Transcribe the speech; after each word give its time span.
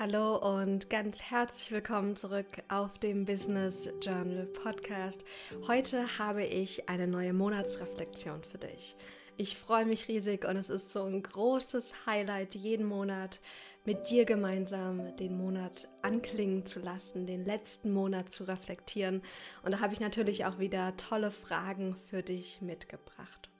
Hallo 0.00 0.36
und 0.36 0.88
ganz 0.88 1.20
herzlich 1.20 1.72
willkommen 1.72 2.16
zurück 2.16 2.46
auf 2.70 2.96
dem 2.96 3.26
Business 3.26 3.86
Journal 4.00 4.46
Podcast. 4.46 5.26
Heute 5.66 6.18
habe 6.18 6.42
ich 6.42 6.88
eine 6.88 7.06
neue 7.06 7.34
Monatsreflexion 7.34 8.42
für 8.42 8.56
dich. 8.56 8.96
Ich 9.36 9.58
freue 9.58 9.84
mich 9.84 10.08
riesig 10.08 10.46
und 10.48 10.56
es 10.56 10.70
ist 10.70 10.90
so 10.92 11.02
ein 11.02 11.22
großes 11.22 12.06
Highlight, 12.06 12.54
jeden 12.54 12.86
Monat 12.86 13.40
mit 13.84 14.08
dir 14.08 14.24
gemeinsam 14.24 15.14
den 15.18 15.36
Monat 15.36 15.86
anklingen 16.00 16.64
zu 16.64 16.80
lassen, 16.80 17.26
den 17.26 17.44
letzten 17.44 17.92
Monat 17.92 18.32
zu 18.32 18.44
reflektieren. 18.44 19.20
Und 19.64 19.72
da 19.72 19.80
habe 19.80 19.92
ich 19.92 20.00
natürlich 20.00 20.46
auch 20.46 20.58
wieder 20.58 20.96
tolle 20.96 21.30
Fragen 21.30 21.94
für 21.94 22.22
dich 22.22 22.62
mitgebracht. 22.62 23.50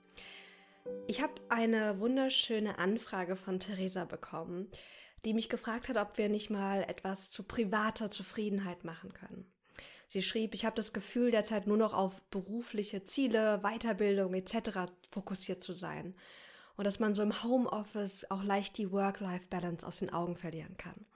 Ich 1.07 1.20
habe 1.20 1.34
eine 1.50 2.00
wunderschöne 2.00 2.79
Anfrage 2.79 3.36
von 3.36 3.61
Theresa 3.61 4.07
bekommen 4.07 4.68
die 5.25 5.34
mich 5.34 5.48
gefragt 5.48 5.89
hat, 5.89 5.96
ob 5.96 6.18
wir 6.18 6.29
nicht 6.29 6.50
mal 6.50 6.82
etwas 6.82 7.30
zu 7.30 7.43
privater 7.43 8.11
Zufriedenheit 8.11 8.84
machen 8.84 9.12
können. 9.12 9.51
Sie 10.09 10.23
schrieb, 10.23 10.55
ich 10.55 10.65
habe 10.65 10.74
das 10.74 10.92
Gefühl, 10.92 11.30
derzeit 11.30 11.66
nur 11.66 11.77
noch 11.77 11.95
auf 11.95 12.20
berufliche 12.30 13.05
Ziele, 13.05 13.61
Weiterbildung 13.62 14.34
etc. 14.34 14.91
fokussiert 15.11 15.62
zu 15.62 15.73
sein. 15.73 16.16
Und 16.77 16.84
dass 16.84 16.98
man 16.98 17.14
so 17.14 17.23
im 17.23 17.45
Homeoffice 17.45 18.28
auch 18.30 18.42
leicht 18.42 18.77
die 18.78 18.91
Work-Life-Balance 18.91 19.87
aus 19.87 19.98
den 19.98 20.12
Augen 20.12 20.34
verlieren 20.34 20.77
kann. 20.78 21.06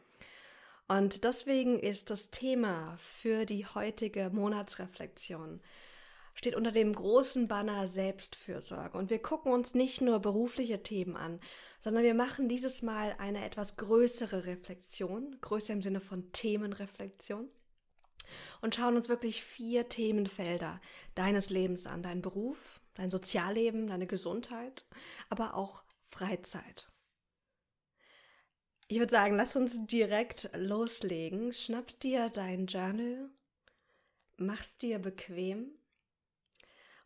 Und 0.86 1.24
deswegen 1.24 1.78
ist 1.78 2.10
das 2.10 2.30
Thema 2.30 2.94
für 2.98 3.46
die 3.46 3.66
heutige 3.66 4.30
Monatsreflexion 4.30 5.60
steht 6.34 6.56
unter 6.56 6.72
dem 6.72 6.92
großen 6.92 7.48
Banner 7.48 7.86
Selbstfürsorge. 7.86 8.98
Und 8.98 9.10
wir 9.10 9.20
gucken 9.20 9.52
uns 9.52 9.74
nicht 9.74 10.00
nur 10.00 10.18
berufliche 10.18 10.82
Themen 10.82 11.16
an, 11.16 11.40
sondern 11.80 12.02
wir 12.02 12.14
machen 12.14 12.48
dieses 12.48 12.82
Mal 12.82 13.14
eine 13.18 13.44
etwas 13.44 13.76
größere 13.76 14.46
Reflexion, 14.46 15.38
größer 15.40 15.72
im 15.72 15.82
Sinne 15.82 16.00
von 16.00 16.32
Themenreflexion. 16.32 17.48
Und 18.62 18.74
schauen 18.74 18.96
uns 18.96 19.08
wirklich 19.08 19.42
vier 19.44 19.88
Themenfelder 19.88 20.80
deines 21.14 21.50
Lebens 21.50 21.86
an. 21.86 22.02
Dein 22.02 22.22
Beruf, 22.22 22.80
dein 22.94 23.10
Sozialleben, 23.10 23.86
deine 23.86 24.06
Gesundheit, 24.06 24.86
aber 25.28 25.54
auch 25.54 25.84
Freizeit. 26.08 26.88
Ich 28.88 28.98
würde 28.98 29.10
sagen, 29.10 29.36
lass 29.36 29.56
uns 29.56 29.86
direkt 29.86 30.50
loslegen. 30.54 31.52
Schnapp 31.52 31.98
dir 32.00 32.28
dein 32.28 32.66
Journal, 32.66 33.30
mach's 34.36 34.78
dir 34.78 34.98
bequem 34.98 35.70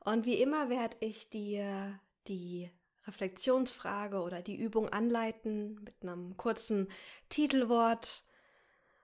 und 0.08 0.24
wie 0.24 0.40
immer 0.40 0.70
werde 0.70 0.96
ich 1.00 1.28
dir 1.28 2.00
die 2.28 2.70
Reflexionsfrage 3.06 4.20
oder 4.22 4.40
die 4.40 4.56
Übung 4.56 4.88
anleiten 4.88 5.82
mit 5.84 5.94
einem 6.00 6.34
kurzen 6.38 6.88
Titelwort. 7.28 8.24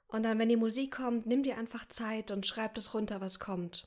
Und 0.07 0.23
dann, 0.23 0.39
wenn 0.39 0.49
die 0.49 0.57
Musik 0.57 0.95
kommt, 0.97 1.27
nimm 1.27 1.43
dir 1.43 1.59
einfach 1.59 1.87
Zeit 1.89 2.31
und 2.31 2.47
schreib 2.47 2.75
das 2.75 2.95
runter, 2.95 3.21
was 3.21 3.39
kommt. 3.39 3.87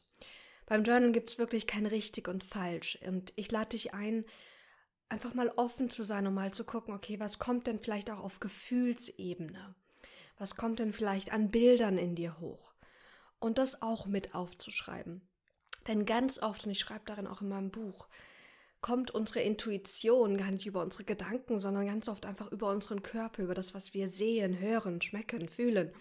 Beim 0.67 0.83
Journal 0.83 1.11
gibt 1.11 1.31
es 1.31 1.39
wirklich 1.39 1.65
kein 1.65 1.87
richtig 1.87 2.27
und 2.27 2.43
falsch. 2.43 2.99
Und 3.07 3.33
ich 3.35 3.51
lade 3.51 3.69
dich 3.69 3.95
ein, 3.95 4.23
einfach 5.09 5.33
mal 5.33 5.49
offen 5.55 5.89
zu 5.89 6.03
sein 6.03 6.27
und 6.27 6.35
mal 6.35 6.53
zu 6.53 6.65
gucken, 6.65 6.93
okay, 6.93 7.19
was 7.19 7.39
kommt 7.39 7.65
denn 7.65 7.79
vielleicht 7.79 8.11
auch 8.11 8.23
auf 8.23 8.39
Gefühlsebene? 8.39 9.73
Was 10.37 10.55
kommt 10.55 10.77
denn 10.77 10.93
vielleicht 10.93 11.33
an 11.33 11.49
Bildern 11.49 11.97
in 11.97 12.13
dir 12.13 12.39
hoch? 12.39 12.75
Und 13.39 13.57
das 13.57 13.81
auch 13.81 14.05
mit 14.05 14.35
aufzuschreiben. 14.35 15.26
Denn 15.87 16.05
ganz 16.05 16.39
oft, 16.39 16.65
und 16.65 16.71
ich 16.71 16.79
schreibe 16.79 17.05
darin 17.05 17.27
auch 17.27 17.41
in 17.41 17.49
meinem 17.49 17.71
Buch, 17.71 18.07
kommt 18.81 19.11
unsere 19.11 19.41
Intuition 19.41 20.37
gar 20.37 20.51
nicht 20.51 20.65
über 20.65 20.81
unsere 20.81 21.03
Gedanken, 21.03 21.59
sondern 21.59 21.87
ganz 21.87 22.07
oft 22.09 22.25
einfach 22.25 22.51
über 22.51 22.69
unseren 22.69 23.01
Körper, 23.01 23.43
über 23.43 23.53
das, 23.53 23.73
was 23.73 23.93
wir 23.93 24.07
sehen, 24.07 24.59
hören, 24.59 25.01
schmecken, 25.01 25.49
fühlen. 25.49 25.91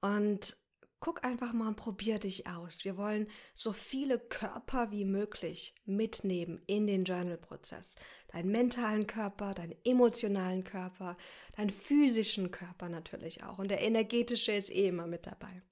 Und 0.00 0.56
guck 1.00 1.24
einfach 1.24 1.52
mal 1.52 1.68
und 1.68 1.76
probier 1.76 2.18
dich 2.18 2.46
aus. 2.46 2.84
Wir 2.84 2.96
wollen 2.96 3.28
so 3.54 3.72
viele 3.72 4.18
Körper 4.18 4.90
wie 4.90 5.04
möglich 5.04 5.74
mitnehmen 5.84 6.62
in 6.66 6.86
den 6.86 7.04
Journal-Prozess. 7.04 7.94
Deinen 8.28 8.50
mentalen 8.50 9.06
Körper, 9.06 9.54
deinen 9.54 9.74
emotionalen 9.84 10.64
Körper, 10.64 11.16
deinen 11.56 11.70
physischen 11.70 12.50
Körper 12.50 12.88
natürlich 12.88 13.44
auch. 13.44 13.58
Und 13.58 13.70
der 13.70 13.82
energetische 13.82 14.52
ist 14.52 14.70
eh 14.70 14.88
immer 14.88 15.06
mit 15.06 15.26
dabei. 15.26 15.62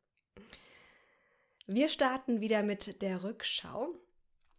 Wir 1.75 1.89
starten 1.89 2.43
wieder 2.43 2.63
mit 2.63 3.01
der 3.01 3.23
Rückschau. 3.23 3.95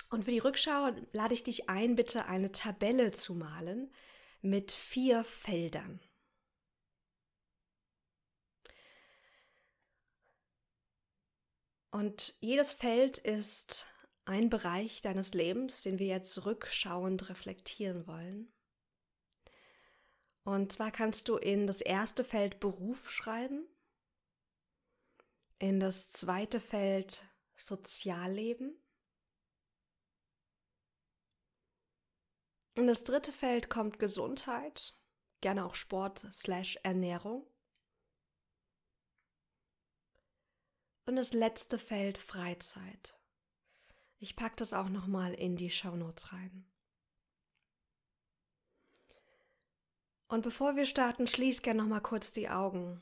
Und 0.10 0.26
für 0.26 0.32
die 0.32 0.40
Rückschau 0.40 0.90
lade 1.12 1.36
ich 1.36 1.44
dich 1.44 1.70
ein, 1.70 1.94
bitte 1.96 2.26
eine 2.26 2.52
Tabelle 2.52 3.12
zu 3.12 3.36
malen 3.36 3.92
mit 4.42 4.72
vier 4.72 5.24
Feldern. 5.24 6.00
Und 11.92 12.36
jedes 12.40 12.74
Feld 12.74 13.20
ist 13.20 13.86
ein 14.26 14.50
Bereich 14.50 15.02
deines 15.02 15.36
Lebens, 15.36 15.84
den 15.84 16.00
wir 16.00 16.08
jetzt 16.08 16.48
rückschauend 16.48 17.30
reflektieren 17.30 18.08
wollen. 18.08 18.52
Und 20.44 20.72
zwar 20.72 20.90
kannst 20.90 21.30
du 21.30 21.38
in 21.38 21.68
das 21.68 21.82
erste 21.82 22.24
Feld 22.24 22.60
Beruf 22.60 23.12
schreiben, 23.12 23.68
in 25.64 25.80
das 25.80 26.12
zweite 26.12 26.60
Feld 26.60 27.26
Sozialleben. 27.56 28.78
In 32.74 32.86
das 32.86 33.06
dritte 33.06 33.32
Feld 33.32 33.70
kommt 33.70 33.98
Gesundheit, 33.98 34.94
gerne 35.40 35.64
auch 35.64 35.76
Sport 35.76 36.28
slash 36.34 36.78
Ernährung. 36.84 37.48
Und 41.06 41.16
das 41.16 41.32
letzte 41.32 41.78
Feld 41.78 42.18
Freizeit. 42.18 43.18
Ich 44.18 44.36
packe 44.36 44.58
das 44.58 44.74
auch 44.74 44.90
nochmal 44.90 45.34
in 45.34 45.56
die 45.56 45.72
Shownotes 45.72 46.34
rein. 46.34 46.70
Und 50.28 50.42
bevor 50.42 50.76
wir 50.76 50.86
starten, 50.86 51.26
schließ 51.26 51.62
gerne 51.62 51.84
nochmal 51.84 52.02
kurz 52.02 52.34
die 52.34 52.50
Augen 52.50 53.02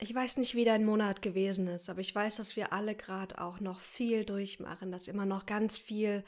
ich 0.00 0.14
weiß 0.14 0.38
nicht, 0.38 0.54
wie 0.54 0.64
dein 0.64 0.84
Monat 0.84 1.20
gewesen 1.20 1.66
ist, 1.66 1.90
aber 1.90 2.00
ich 2.00 2.14
weiß, 2.14 2.36
dass 2.36 2.56
wir 2.56 2.72
alle 2.72 2.94
gerade 2.94 3.40
auch 3.40 3.60
noch 3.60 3.80
viel 3.80 4.24
durchmachen, 4.24 4.90
dass 4.90 5.08
immer 5.08 5.26
noch 5.26 5.44
ganz 5.46 5.76
viel 5.76 6.24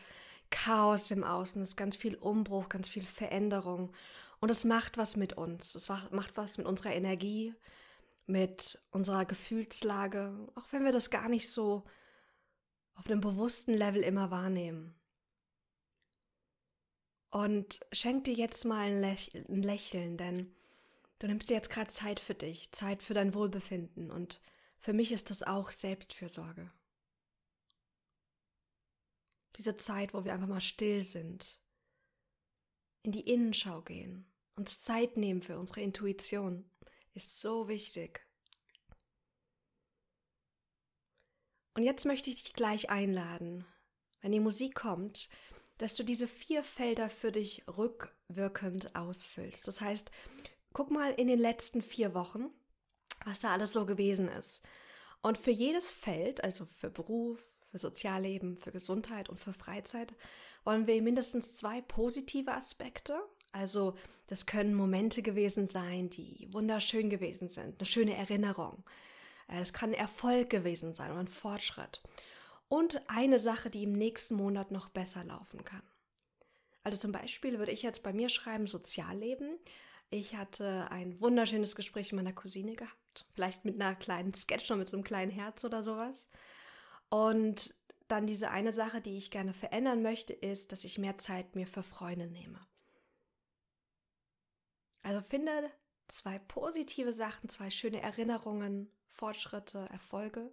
Chaos 0.50 1.10
im 1.10 1.24
Außen 1.24 1.62
ist, 1.62 1.76
ganz 1.76 1.96
viel 1.96 2.16
Umbruch, 2.16 2.68
ganz 2.68 2.88
viel 2.88 3.02
Veränderung. 3.02 3.92
Und 4.40 4.50
es 4.50 4.64
macht 4.64 4.98
was 4.98 5.16
mit 5.16 5.32
uns. 5.32 5.74
Es 5.74 5.88
macht 5.88 6.36
was 6.36 6.58
mit 6.58 6.66
unserer 6.66 6.92
Energie, 6.92 7.54
mit 8.26 8.82
unserer 8.90 9.24
Gefühlslage, 9.24 10.36
auch 10.54 10.66
wenn 10.70 10.84
wir 10.84 10.92
das 10.92 11.10
gar 11.10 11.28
nicht 11.28 11.50
so 11.50 11.84
auf 12.94 13.06
einem 13.06 13.20
bewussten 13.20 13.72
Level 13.72 14.02
immer 14.02 14.30
wahrnehmen. 14.30 14.94
Und 17.30 17.80
schenk 17.92 18.24
dir 18.24 18.34
jetzt 18.34 18.66
mal 18.66 18.90
ein, 18.90 19.00
Läch 19.00 19.32
ein 19.34 19.62
Lächeln, 19.62 20.18
denn 20.18 20.54
Du 21.22 21.28
nimmst 21.28 21.50
dir 21.50 21.54
jetzt 21.54 21.70
gerade 21.70 21.88
Zeit 21.88 22.18
für 22.18 22.34
dich, 22.34 22.72
Zeit 22.72 23.00
für 23.00 23.14
dein 23.14 23.32
Wohlbefinden 23.32 24.10
und 24.10 24.40
für 24.80 24.92
mich 24.92 25.12
ist 25.12 25.30
das 25.30 25.44
auch 25.44 25.70
Selbstfürsorge. 25.70 26.72
Diese 29.54 29.76
Zeit, 29.76 30.14
wo 30.14 30.24
wir 30.24 30.32
einfach 30.32 30.48
mal 30.48 30.60
still 30.60 31.04
sind, 31.04 31.60
in 33.04 33.12
die 33.12 33.20
Innenschau 33.20 33.82
gehen, 33.82 34.26
uns 34.56 34.82
Zeit 34.82 35.16
nehmen 35.16 35.42
für 35.42 35.60
unsere 35.60 35.80
Intuition, 35.82 36.68
ist 37.14 37.40
so 37.40 37.68
wichtig. 37.68 38.26
Und 41.74 41.84
jetzt 41.84 42.04
möchte 42.04 42.30
ich 42.30 42.42
dich 42.42 42.52
gleich 42.52 42.90
einladen, 42.90 43.64
wenn 44.22 44.32
die 44.32 44.40
Musik 44.40 44.74
kommt, 44.74 45.30
dass 45.78 45.94
du 45.94 46.02
diese 46.02 46.26
vier 46.26 46.64
Felder 46.64 47.08
für 47.08 47.30
dich 47.30 47.62
rückwirkend 47.68 48.96
ausfüllst. 48.96 49.68
Das 49.68 49.80
heißt, 49.80 50.10
guck 50.72 50.90
mal 50.90 51.12
in 51.12 51.26
den 51.26 51.38
letzten 51.38 51.82
vier 51.82 52.14
Wochen, 52.14 52.50
was 53.24 53.40
da 53.40 53.52
alles 53.52 53.72
so 53.72 53.86
gewesen 53.86 54.28
ist. 54.28 54.62
Und 55.22 55.38
für 55.38 55.50
jedes 55.50 55.92
Feld, 55.92 56.42
also 56.42 56.64
für 56.64 56.90
Beruf, 56.90 57.40
für 57.70 57.78
Sozialleben, 57.78 58.56
für 58.56 58.72
Gesundheit 58.72 59.28
und 59.28 59.38
für 59.38 59.52
Freizeit, 59.52 60.14
wollen 60.64 60.86
wir 60.86 61.00
mindestens 61.00 61.56
zwei 61.56 61.80
positive 61.80 62.52
Aspekte. 62.52 63.20
Also 63.52 63.94
das 64.26 64.46
können 64.46 64.74
Momente 64.74 65.22
gewesen 65.22 65.66
sein, 65.66 66.10
die 66.10 66.48
wunderschön 66.52 67.10
gewesen 67.10 67.48
sind, 67.48 67.78
eine 67.78 67.86
schöne 67.86 68.16
Erinnerung. 68.16 68.84
Äh, 69.48 69.60
es 69.60 69.72
kann 69.72 69.92
Erfolg 69.92 70.50
gewesen 70.50 70.94
sein 70.94 71.10
oder 71.10 71.20
ein 71.20 71.28
Fortschritt. 71.28 72.02
Und 72.68 73.02
eine 73.08 73.38
Sache, 73.38 73.68
die 73.68 73.82
im 73.82 73.92
nächsten 73.92 74.34
Monat 74.34 74.70
noch 74.70 74.88
besser 74.88 75.24
laufen 75.24 75.64
kann. 75.64 75.82
Also 76.84 76.98
zum 76.98 77.12
Beispiel 77.12 77.58
würde 77.58 77.72
ich 77.72 77.82
jetzt 77.82 78.02
bei 78.02 78.12
mir 78.12 78.28
schreiben 78.28 78.66
Sozialleben. 78.66 79.58
Ich 80.12 80.36
hatte 80.36 80.90
ein 80.90 81.18
wunderschönes 81.22 81.74
Gespräch 81.74 82.12
mit 82.12 82.22
meiner 82.22 82.34
Cousine 82.34 82.76
gehabt. 82.76 83.26
Vielleicht 83.32 83.64
mit 83.64 83.80
einer 83.80 83.94
kleinen 83.94 84.34
Sketch 84.34 84.68
noch 84.68 84.76
mit 84.76 84.86
so 84.86 84.98
einem 84.98 85.04
kleinen 85.04 85.30
Herz 85.30 85.64
oder 85.64 85.82
sowas. 85.82 86.28
Und 87.08 87.74
dann 88.08 88.26
diese 88.26 88.50
eine 88.50 88.74
Sache, 88.74 89.00
die 89.00 89.16
ich 89.16 89.30
gerne 89.30 89.54
verändern 89.54 90.02
möchte, 90.02 90.34
ist, 90.34 90.70
dass 90.70 90.84
ich 90.84 90.98
mehr 90.98 91.16
Zeit 91.16 91.54
mir 91.54 91.66
für 91.66 91.82
Freunde 91.82 92.26
nehme. 92.26 92.60
Also 95.02 95.22
finde 95.22 95.70
zwei 96.08 96.38
positive 96.40 97.12
Sachen, 97.12 97.48
zwei 97.48 97.70
schöne 97.70 98.02
Erinnerungen, 98.02 98.90
Fortschritte, 99.06 99.88
Erfolge 99.90 100.52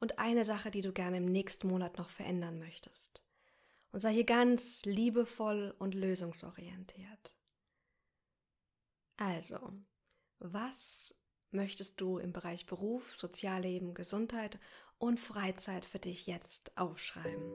und 0.00 0.18
eine 0.18 0.46
Sache, 0.46 0.70
die 0.70 0.80
du 0.80 0.94
gerne 0.94 1.18
im 1.18 1.26
nächsten 1.26 1.68
Monat 1.68 1.98
noch 1.98 2.08
verändern 2.08 2.58
möchtest. 2.58 3.22
Und 3.92 4.00
sei 4.00 4.14
hier 4.14 4.24
ganz 4.24 4.86
liebevoll 4.86 5.74
und 5.78 5.92
lösungsorientiert. 5.92 7.34
Also, 9.16 9.72
was 10.38 11.14
möchtest 11.50 12.00
du 12.00 12.18
im 12.18 12.32
Bereich 12.32 12.66
Beruf, 12.66 13.14
Sozialleben, 13.14 13.94
Gesundheit 13.94 14.58
und 14.98 15.20
Freizeit 15.20 15.84
für 15.84 15.98
dich 16.00 16.26
jetzt 16.26 16.76
aufschreiben? 16.76 17.52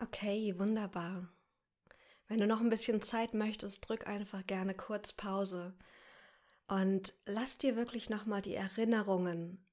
Okay, 0.00 0.58
wunderbar. 0.58 1.28
Wenn 2.28 2.38
du 2.38 2.46
noch 2.46 2.60
ein 2.60 2.70
bisschen 2.70 3.02
Zeit 3.02 3.34
möchtest, 3.34 3.88
drück 3.88 4.06
einfach 4.06 4.46
gerne 4.46 4.74
kurz 4.74 5.12
Pause 5.12 5.74
und 6.66 7.12
lass 7.26 7.58
dir 7.58 7.76
wirklich 7.76 8.08
nochmal 8.08 8.40
die 8.40 8.54
Erinnerungen, 8.54 9.64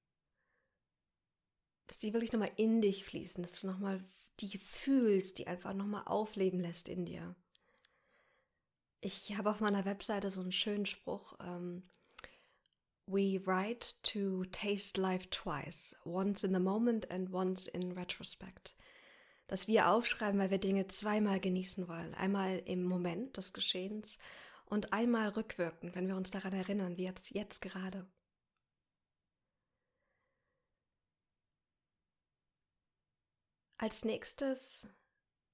dass 1.88 1.98
die 2.00 2.13
wirklich 2.13 2.33
nochmal 2.33 2.51
in 2.57 2.81
dich 2.81 3.06
fließen, 3.06 3.44
dass 3.44 3.62
du 3.62 3.68
nochmal 3.68 4.04
die 4.39 4.57
fühlst, 4.57 5.39
die 5.39 5.48
einfach 5.48 5.74
nochmal 5.74 6.04
aufleben 6.06 6.60
lässt 6.60 6.89
in 6.89 7.06
dir. 7.06 7.36
Ich 9.01 9.36
habe 9.38 9.50
auf 9.50 9.62
meiner 9.62 9.86
Webseite 9.86 10.30
so 10.30 10.42
einen 10.42 10.51
schönen 10.51 10.86
Spruch. 10.86 11.38
Ähm, 11.39 11.83
We 13.06 13.39
write 13.44 13.95
to 14.04 14.45
taste 14.51 14.95
life 14.95 15.30
twice, 15.31 15.95
once 16.06 16.44
in 16.44 16.54
the 16.54 16.60
moment 16.60 17.10
and 17.10 17.31
once 17.31 17.66
in 17.68 17.94
retrospect 17.94 18.75
dass 19.50 19.68
wir 19.68 19.90
aufschreiben, 19.90 20.40
weil 20.40 20.51
wir 20.51 20.60
Dinge 20.60 20.88
zweimal 20.88 21.40
genießen 21.40 21.88
wollen. 21.88 22.13
Einmal 22.13 22.60
im 22.66 22.84
Moment 22.84 23.36
des 23.36 23.51
Geschehens 23.51 24.19
und 24.66 24.94
einmal 24.94 25.30
rückwirkend, 25.30 25.96
wenn 25.96 26.07
wir 26.07 26.16
uns 26.16 26.30
daran 26.30 26.54
erinnern, 26.54 26.98
wie 26.98 27.04
jetzt, 27.04 27.31
jetzt 27.31 27.62
gerade. 27.62 28.07
Als 33.78 34.06
nächstes 34.06 34.88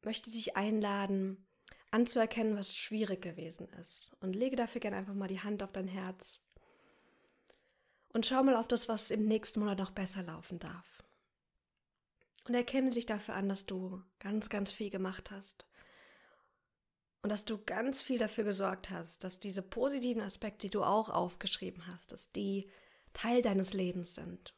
möchte 0.02 0.30
ich 0.30 0.36
dich 0.36 0.58
einladen, 0.58 1.48
anzuerkennen, 1.92 2.58
was 2.58 2.76
schwierig 2.76 3.22
gewesen 3.22 3.70
ist. 3.80 4.12
Und 4.20 4.36
lege 4.36 4.58
dafür 4.58 4.82
gerne 4.82 4.98
einfach 4.98 5.14
mal 5.14 5.30
die 5.30 5.40
Hand 5.40 5.64
auf 5.64 5.72
dein 5.72 5.88
Herz. 5.88 6.42
Und 8.12 8.26
schau 8.26 8.44
mal 8.44 8.58
auf 8.58 8.68
das, 8.68 8.90
was 8.90 9.10
im 9.10 9.26
nächsten 9.26 9.62
Monat 9.62 9.78
noch 9.78 9.92
besser 9.92 10.24
laufen 10.24 10.60
darf. 10.60 11.05
Und 12.46 12.54
erkenne 12.54 12.92
dich 12.92 13.06
dafür 13.06 13.36
an, 13.36 13.50
dass 13.50 13.66
du 13.66 14.04
ganz, 14.20 14.50
ganz 14.50 14.72
viel 14.72 14.92
gemacht 14.92 15.32
hast. 15.32 15.66
Und 17.24 17.32
dass 17.32 17.44
du 17.44 17.58
ganz 17.64 18.04
viel 18.04 18.20
dafür 18.20 18.44
gesorgt 18.44 18.92
hast, 18.92 19.24
dass 19.24 19.40
diese 19.40 19.64
positiven 19.64 20.22
Aspekte, 20.22 20.68
die 20.68 20.72
du 20.72 20.84
auch 20.84 21.10
aufgeschrieben 21.10 21.88
hast, 21.88 22.12
dass 22.12 22.32
die 22.32 22.70
Teil 23.14 23.42
deines 23.42 23.74
Lebens 23.74 24.14
sind. 24.14 24.54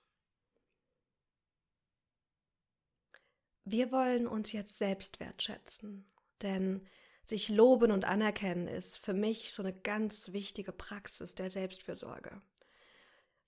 Wir 3.63 3.91
wollen 3.91 4.27
uns 4.27 4.51
jetzt 4.51 4.77
selbst 4.77 5.21
wertschätzen, 5.21 6.05
denn 6.41 6.85
sich 7.23 7.49
loben 7.49 7.91
und 7.91 8.05
anerkennen 8.05 8.67
ist 8.67 8.99
für 8.99 9.13
mich 9.13 9.53
so 9.53 9.61
eine 9.61 9.73
ganz 9.73 10.31
wichtige 10.31 10.71
Praxis 10.71 11.35
der 11.35 11.49
Selbstfürsorge. 11.49 12.41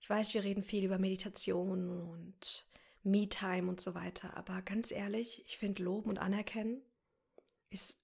Ich 0.00 0.08
weiß, 0.08 0.34
wir 0.34 0.44
reden 0.44 0.62
viel 0.62 0.84
über 0.84 0.98
Meditation 0.98 1.90
und 1.90 2.69
Me-Time 3.02 3.68
und 3.68 3.80
so 3.80 3.94
weiter. 3.94 4.36
Aber 4.36 4.62
ganz 4.62 4.90
ehrlich, 4.90 5.44
ich 5.46 5.58
finde 5.58 5.82
Loben 5.82 6.10
und 6.10 6.18
Anerkennen 6.18 6.82
ist 7.70 7.96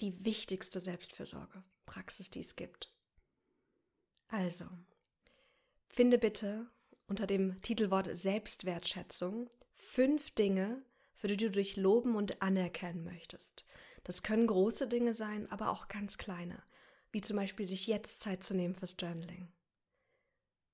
die 0.00 0.24
wichtigste 0.24 0.80
Selbstfürsorgepraxis, 0.80 2.30
die 2.30 2.40
es 2.40 2.56
gibt. 2.56 2.92
Also, 4.28 4.66
finde 5.88 6.18
bitte 6.18 6.70
unter 7.06 7.26
dem 7.26 7.60
Titelwort 7.62 8.08
Selbstwertschätzung 8.14 9.48
fünf 9.74 10.30
Dinge, 10.32 10.82
für 11.14 11.26
die 11.26 11.36
du 11.36 11.50
dich 11.50 11.76
loben 11.76 12.14
und 12.14 12.42
anerkennen 12.42 13.04
möchtest. 13.04 13.64
Das 14.04 14.22
können 14.22 14.46
große 14.46 14.86
Dinge 14.86 15.14
sein, 15.14 15.50
aber 15.50 15.70
auch 15.70 15.88
ganz 15.88 16.18
kleine, 16.18 16.62
wie 17.10 17.20
zum 17.20 17.36
Beispiel 17.36 17.66
sich 17.66 17.86
jetzt 17.86 18.20
Zeit 18.20 18.44
zu 18.44 18.54
nehmen 18.54 18.74
fürs 18.74 18.96
Journaling. 18.98 19.48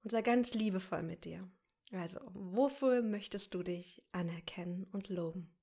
Und 0.03 0.11
sei 0.11 0.21
ganz 0.21 0.53
liebevoll 0.55 1.03
mit 1.03 1.25
dir. 1.25 1.49
Also, 1.93 2.19
wofür 2.33 3.03
möchtest 3.03 3.55
du 3.55 3.63
dich 3.63 4.03
anerkennen 4.13 4.87
und 4.93 5.09
loben? 5.09 5.55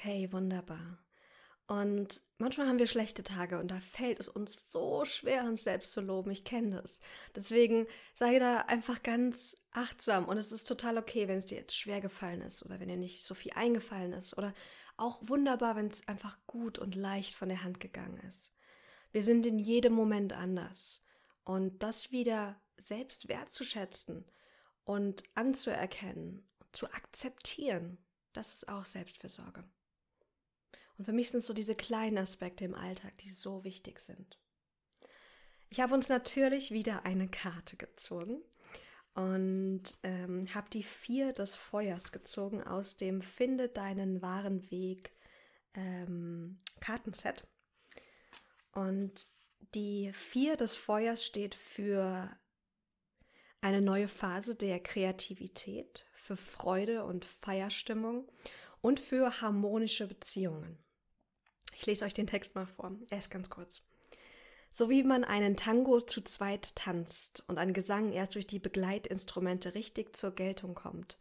Okay, 0.00 0.32
wunderbar. 0.32 0.98
Und 1.66 2.22
manchmal 2.38 2.66
haben 2.66 2.78
wir 2.78 2.86
schlechte 2.86 3.22
Tage 3.22 3.58
und 3.60 3.70
da 3.70 3.80
fällt 3.80 4.18
es 4.18 4.30
uns 4.30 4.64
so 4.70 5.04
schwer, 5.04 5.44
uns 5.44 5.62
selbst 5.62 5.92
zu 5.92 6.00
loben. 6.00 6.30
Ich 6.30 6.44
kenne 6.44 6.80
das. 6.80 7.00
Deswegen 7.36 7.86
sei 8.14 8.38
da 8.38 8.60
einfach 8.60 9.02
ganz 9.02 9.58
achtsam 9.72 10.26
und 10.26 10.38
es 10.38 10.52
ist 10.52 10.64
total 10.64 10.96
okay, 10.96 11.28
wenn 11.28 11.36
es 11.36 11.46
dir 11.46 11.58
jetzt 11.58 11.76
schwer 11.76 12.00
gefallen 12.00 12.40
ist 12.40 12.64
oder 12.64 12.80
wenn 12.80 12.88
dir 12.88 12.96
nicht 12.96 13.26
so 13.26 13.34
viel 13.34 13.52
eingefallen 13.54 14.14
ist 14.14 14.38
oder 14.38 14.54
auch 14.96 15.20
wunderbar, 15.20 15.76
wenn 15.76 15.88
es 15.88 16.08
einfach 16.08 16.38
gut 16.46 16.78
und 16.78 16.94
leicht 16.94 17.34
von 17.34 17.50
der 17.50 17.62
Hand 17.62 17.78
gegangen 17.78 18.18
ist. 18.30 18.54
Wir 19.12 19.22
sind 19.22 19.44
in 19.44 19.58
jedem 19.58 19.92
Moment 19.92 20.32
anders 20.32 21.02
und 21.44 21.82
das 21.82 22.10
wieder 22.10 22.58
selbst 22.78 23.28
wertzuschätzen 23.28 24.24
und 24.84 25.24
anzuerkennen, 25.34 26.48
zu 26.72 26.86
akzeptieren, 26.90 27.98
das 28.32 28.54
ist 28.54 28.68
auch 28.68 28.86
Selbstfürsorge. 28.86 29.64
Und 31.00 31.06
für 31.06 31.12
mich 31.14 31.30
sind 31.30 31.42
so 31.42 31.54
diese 31.54 31.74
kleinen 31.74 32.18
Aspekte 32.18 32.66
im 32.66 32.74
Alltag, 32.74 33.16
die 33.20 33.30
so 33.30 33.64
wichtig 33.64 34.00
sind. 34.00 34.38
Ich 35.70 35.80
habe 35.80 35.94
uns 35.94 36.10
natürlich 36.10 36.72
wieder 36.72 37.06
eine 37.06 37.26
Karte 37.26 37.78
gezogen 37.78 38.42
und 39.14 39.82
ähm, 40.02 40.54
habe 40.54 40.68
die 40.68 40.82
vier 40.82 41.32
des 41.32 41.56
Feuers 41.56 42.12
gezogen 42.12 42.62
aus 42.62 42.98
dem 42.98 43.22
Finde 43.22 43.70
deinen 43.70 44.20
wahren 44.20 44.70
Weg 44.70 45.12
ähm, 45.72 46.58
Kartenset. 46.80 47.48
Und 48.72 49.26
die 49.74 50.12
vier 50.12 50.58
des 50.58 50.76
Feuers 50.76 51.24
steht 51.24 51.54
für 51.54 52.28
eine 53.62 53.80
neue 53.80 54.08
Phase 54.08 54.54
der 54.54 54.80
Kreativität, 54.80 56.04
für 56.12 56.36
Freude 56.36 57.06
und 57.06 57.24
Feierstimmung 57.24 58.30
und 58.82 59.00
für 59.00 59.40
harmonische 59.40 60.06
Beziehungen. 60.06 60.76
Ich 61.80 61.86
lese 61.86 62.04
euch 62.04 62.12
den 62.12 62.26
Text 62.26 62.54
mal 62.54 62.66
vor. 62.66 62.92
Er 63.08 63.16
ist 63.16 63.30
ganz 63.30 63.48
kurz. 63.48 63.80
So 64.70 64.90
wie 64.90 65.02
man 65.02 65.24
einen 65.24 65.56
Tango 65.56 66.02
zu 66.02 66.20
zweit 66.20 66.76
tanzt 66.76 67.42
und 67.48 67.56
ein 67.56 67.72
Gesang 67.72 68.12
erst 68.12 68.34
durch 68.34 68.46
die 68.46 68.58
Begleitinstrumente 68.58 69.74
richtig 69.74 70.14
zur 70.14 70.32
Geltung 70.32 70.74
kommt, 70.74 71.16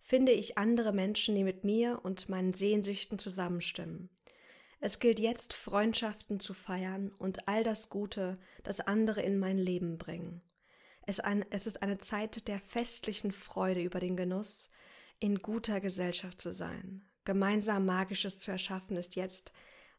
finde 0.00 0.30
ich 0.30 0.58
andere 0.58 0.92
Menschen, 0.92 1.34
die 1.34 1.42
mit 1.42 1.64
mir 1.64 1.98
und 2.04 2.28
meinen 2.28 2.54
Sehnsüchten 2.54 3.18
zusammenstimmen. 3.18 4.08
Es 4.78 5.00
gilt 5.00 5.18
jetzt, 5.18 5.54
Freundschaften 5.54 6.38
zu 6.38 6.54
feiern 6.54 7.10
und 7.18 7.48
all 7.48 7.64
das 7.64 7.90
Gute, 7.90 8.38
das 8.62 8.78
andere 8.78 9.22
in 9.22 9.40
mein 9.40 9.58
Leben 9.58 9.98
bringen. 9.98 10.40
Es, 11.04 11.18
ist 11.18 11.82
eine 11.82 11.98
Zeit 11.98 12.46
der 12.46 12.60
festlichen 12.60 13.32
Freude 13.32 13.82
über 13.82 13.98
den 13.98 14.16
Genuss, 14.16 14.70
in 15.18 15.40
guter 15.40 15.80
Gesellschaft 15.80 16.40
zu 16.40 16.52
sein. 16.52 17.04
Gemeinsam 17.24 17.86
Magisches 17.86 18.38
zu 18.38 18.52
erschaffen 18.52 18.96
ist 18.96 19.16
jetzt 19.16 19.50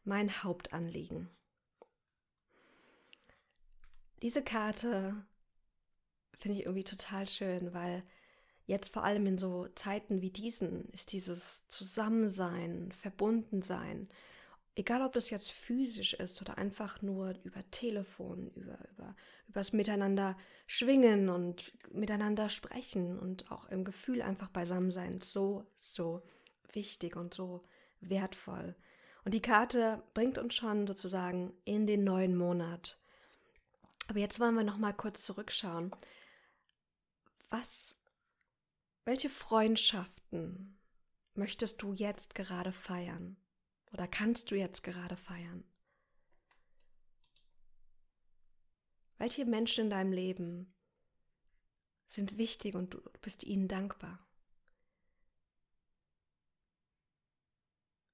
mein 0.08 0.42
Hauptanliegen. 0.42 1.28
Diese 4.22 4.42
Karte 4.42 5.14
finde 6.38 6.58
ich 6.58 6.64
irgendwie 6.64 6.84
total 6.84 7.26
schön, 7.26 7.72
weil 7.72 8.02
jetzt 8.66 8.92
vor 8.92 9.04
allem 9.04 9.26
in 9.26 9.38
so 9.38 9.68
Zeiten 9.74 10.20
wie 10.20 10.30
diesen 10.30 10.88
ist 10.90 11.12
dieses 11.12 11.66
Zusammensein, 11.68 12.90
Verbundensein, 12.92 14.08
egal 14.74 15.02
ob 15.02 15.12
das 15.12 15.30
jetzt 15.30 15.52
physisch 15.52 16.14
ist 16.14 16.40
oder 16.40 16.58
einfach 16.58 17.02
nur 17.02 17.34
über 17.44 17.68
Telefon, 17.70 18.50
über, 18.54 18.78
über, 18.92 19.14
übers 19.46 19.72
Miteinander 19.72 20.36
schwingen 20.66 21.28
und 21.28 21.74
miteinander 21.92 22.48
sprechen 22.48 23.18
und 23.18 23.50
auch 23.52 23.68
im 23.68 23.84
Gefühl 23.84 24.22
einfach 24.22 24.48
beisammen 24.48 24.90
sein, 24.90 25.20
so, 25.20 25.66
so 25.74 26.22
wichtig 26.72 27.16
und 27.16 27.34
so 27.34 27.62
wertvoll. 28.00 28.74
Und 29.28 29.34
die 29.34 29.42
Karte 29.42 30.02
bringt 30.14 30.38
uns 30.38 30.54
schon 30.54 30.86
sozusagen 30.86 31.52
in 31.66 31.86
den 31.86 32.02
neuen 32.02 32.34
Monat. 32.34 32.98
Aber 34.06 34.20
jetzt 34.20 34.40
wollen 34.40 34.54
wir 34.54 34.64
noch 34.64 34.78
mal 34.78 34.94
kurz 34.94 35.22
zurückschauen. 35.22 35.94
Was, 37.50 38.00
welche 39.04 39.28
Freundschaften 39.28 40.80
möchtest 41.34 41.82
du 41.82 41.92
jetzt 41.92 42.34
gerade 42.34 42.72
feiern? 42.72 43.36
Oder 43.92 44.08
kannst 44.08 44.50
du 44.50 44.54
jetzt 44.54 44.82
gerade 44.82 45.18
feiern? 45.18 45.62
Welche 49.18 49.44
Menschen 49.44 49.84
in 49.84 49.90
deinem 49.90 50.12
Leben 50.12 50.74
sind 52.06 52.38
wichtig 52.38 52.74
und 52.74 52.94
du 52.94 53.02
bist 53.20 53.44
ihnen 53.44 53.68
dankbar? 53.68 54.26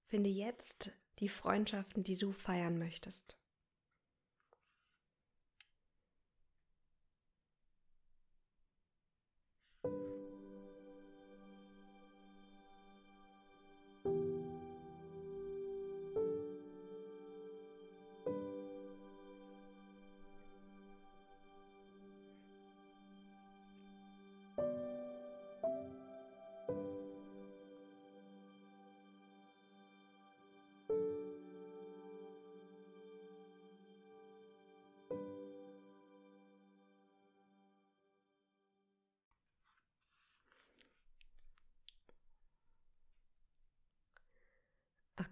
Finde 0.02 0.28
jetzt 0.28 0.92
die 1.20 1.28
Freundschaften, 1.28 2.02
die 2.02 2.16
du 2.16 2.32
feiern 2.32 2.78
möchtest. 2.78 3.36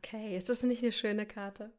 Okay, 0.05 0.37
ist 0.37 0.49
das 0.49 0.63
nicht 0.65 0.83
eine 0.83 0.93
schöne 0.93 1.27
Karte? 1.27 1.71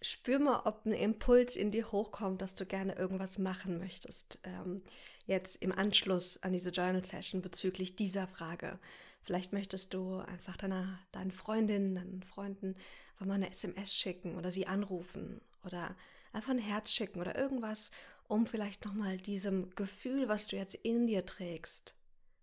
Spür 0.00 0.38
mal, 0.38 0.62
ob 0.66 0.86
ein 0.86 0.92
Impuls 0.92 1.56
in 1.56 1.70
dir 1.70 1.90
hochkommt, 1.90 2.42
dass 2.42 2.54
du 2.54 2.64
gerne 2.64 2.94
irgendwas 2.96 3.38
machen 3.38 3.78
möchtest. 3.78 4.38
Ähm, 4.44 4.82
jetzt 5.26 5.60
im 5.62 5.72
Anschluss 5.72 6.42
an 6.42 6.52
diese 6.52 6.70
Journal 6.70 7.04
Session 7.04 7.42
bezüglich 7.42 7.96
dieser 7.96 8.28
Frage. 8.28 8.78
Vielleicht 9.22 9.52
möchtest 9.52 9.94
du 9.94 10.18
einfach 10.18 10.56
deiner, 10.56 10.98
deinen 11.10 11.32
Freundinnen, 11.32 11.94
deinen 11.94 12.22
Freunden 12.22 12.76
einfach 13.14 13.26
mal 13.26 13.34
eine 13.34 13.50
SMS 13.50 13.94
schicken 13.94 14.36
oder 14.36 14.50
sie 14.50 14.66
anrufen 14.66 15.40
oder 15.64 15.96
einfach 16.32 16.50
ein 16.50 16.58
Herz 16.58 16.92
schicken 16.92 17.20
oder 17.20 17.36
irgendwas, 17.36 17.90
um 18.28 18.46
vielleicht 18.46 18.84
nochmal 18.84 19.16
diesem 19.16 19.74
Gefühl, 19.74 20.28
was 20.28 20.46
du 20.46 20.56
jetzt 20.56 20.74
in 20.74 21.06
dir 21.06 21.24
trägst, 21.24 21.96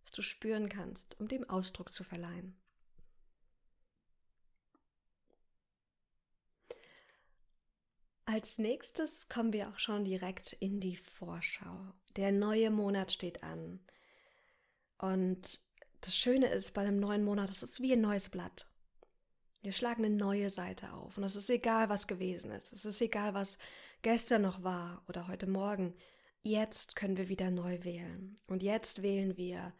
was 0.03 0.11
du 0.11 0.21
spüren 0.21 0.67
kannst, 0.67 1.19
um 1.19 1.27
dem 1.27 1.47
Ausdruck 1.49 1.93
zu 1.93 2.03
verleihen. 2.03 2.55
Als 8.33 8.59
nächstes 8.59 9.27
kommen 9.27 9.51
wir 9.51 9.67
auch 9.67 9.77
schon 9.77 10.05
direkt 10.05 10.53
in 10.53 10.79
die 10.79 10.95
Vorschau. 10.95 11.93
Der 12.15 12.31
neue 12.31 12.71
Monat 12.71 13.11
steht 13.11 13.43
an. 13.43 13.81
Und 14.97 15.59
das 15.99 16.15
Schöne 16.15 16.47
ist 16.47 16.73
bei 16.73 16.79
einem 16.79 16.97
neuen 16.97 17.25
Monat, 17.25 17.49
es 17.49 17.61
ist 17.61 17.81
wie 17.81 17.91
ein 17.91 17.99
neues 17.99 18.29
Blatt. 18.29 18.67
Wir 19.63 19.73
schlagen 19.73 20.05
eine 20.05 20.15
neue 20.15 20.49
Seite 20.49 20.93
auf. 20.93 21.17
Und 21.17 21.25
es 21.25 21.35
ist 21.35 21.49
egal, 21.49 21.89
was 21.89 22.07
gewesen 22.07 22.51
ist. 22.51 22.71
Es 22.71 22.85
ist 22.85 23.01
egal, 23.01 23.33
was 23.33 23.57
gestern 24.01 24.43
noch 24.43 24.63
war 24.63 25.03
oder 25.09 25.27
heute 25.27 25.47
Morgen. 25.47 25.93
Jetzt 26.41 26.95
können 26.95 27.17
wir 27.17 27.27
wieder 27.27 27.51
neu 27.51 27.83
wählen. 27.83 28.37
Und 28.47 28.63
jetzt 28.63 29.01
wählen 29.01 29.35
wir 29.35 29.73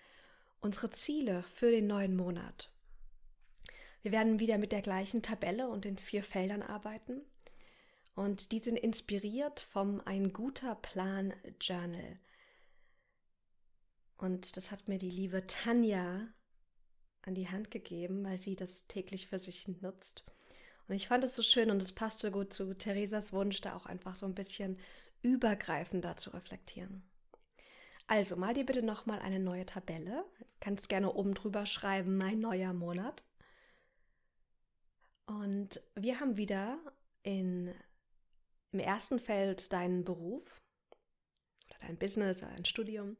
unsere 0.59 0.89
Ziele 0.89 1.43
für 1.43 1.71
den 1.71 1.87
neuen 1.87 2.17
Monat. 2.17 2.69
Wir 4.01 4.11
werden 4.11 4.39
wieder 4.39 4.57
mit 4.57 4.73
der 4.73 4.81
gleichen 4.81 5.21
Tabelle 5.21 5.69
und 5.69 5.85
den 5.85 5.97
vier 5.97 6.21
Feldern 6.21 6.63
arbeiten. 6.63 7.21
Und 8.15 8.51
die 8.51 8.59
sind 8.59 8.77
inspiriert 8.77 9.59
vom 9.59 10.01
Ein 10.05 10.33
guter 10.33 10.75
Plan 10.75 11.33
Journal. 11.59 12.19
Und 14.17 14.57
das 14.57 14.71
hat 14.71 14.87
mir 14.87 14.97
die 14.97 15.09
liebe 15.09 15.47
Tanja 15.47 16.27
an 17.23 17.35
die 17.35 17.49
Hand 17.49 17.71
gegeben, 17.71 18.23
weil 18.23 18.37
sie 18.37 18.55
das 18.55 18.87
täglich 18.87 19.27
für 19.27 19.39
sich 19.39 19.67
nutzt. 19.67 20.25
Und 20.87 20.95
ich 20.95 21.07
fand 21.07 21.23
es 21.23 21.35
so 21.35 21.41
schön 21.41 21.71
und 21.71 21.81
es 21.81 21.91
passte 21.91 22.31
gut 22.31 22.53
zu 22.53 22.73
Theresas 22.73 23.31
Wunsch, 23.33 23.61
da 23.61 23.75
auch 23.75 23.85
einfach 23.85 24.15
so 24.15 24.25
ein 24.25 24.35
bisschen 24.35 24.77
übergreifender 25.21 26.17
zu 26.17 26.31
reflektieren. 26.31 27.03
Also 28.07 28.35
mal 28.35 28.53
dir 28.53 28.65
bitte 28.65 28.83
nochmal 28.83 29.19
eine 29.19 29.39
neue 29.39 29.65
Tabelle. 29.65 30.25
Kannst 30.59 30.89
gerne 30.89 31.13
oben 31.13 31.33
drüber 31.33 31.65
schreiben, 31.65 32.17
mein 32.17 32.39
neuer 32.39 32.73
Monat. 32.73 33.23
Und 35.27 35.79
wir 35.95 36.19
haben 36.19 36.35
wieder 36.35 36.77
in 37.23 37.73
im 38.71 38.79
ersten 38.79 39.19
Feld 39.19 39.71
deinen 39.73 40.03
Beruf 40.03 40.61
oder 41.69 41.79
dein 41.79 41.97
Business 41.97 42.41
oder 42.41 42.51
dein 42.51 42.65
Studium. 42.65 43.17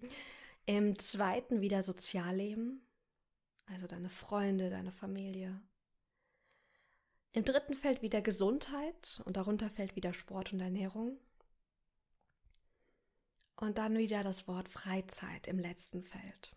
Im 0.66 0.98
zweiten 1.00 1.62
wieder 1.62 1.84
Sozialleben, 1.84 2.86
also 3.66 3.88
deine 3.88 4.10
Freunde, 4.10 4.70
deine 4.70 4.92
Familie. 4.92 5.62
Im 7.34 7.46
dritten 7.46 7.76
Feld 7.76 8.02
wieder 8.02 8.22
Gesundheit 8.22 9.22
und 9.26 9.38
darunter 9.38 9.70
fällt 9.70 9.96
wieder 9.96 10.14
Sport 10.14 10.54
und 10.54 10.60
Ernährung. 10.60 11.18
Und 13.56 13.78
dann 13.78 13.98
wieder 13.98 14.24
das 14.24 14.48
Wort 14.48 14.68
Freizeit 14.70 15.48
im 15.48 15.60
letzten 15.60 16.04
Feld. 16.04 16.52